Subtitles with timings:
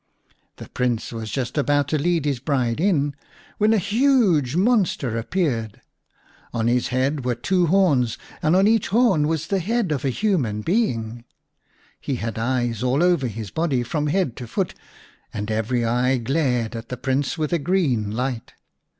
[0.55, 3.15] The Prince was just about to lead his bride in
[3.59, 5.79] when a huge monster appeared.
[6.55, 10.09] On his head were two horns, and on each horn was the head of a
[10.09, 11.23] human being.
[11.99, 14.73] He had eyes all over his body from head to foot,
[15.31, 18.53] and every eye glared at the Prince with a green light.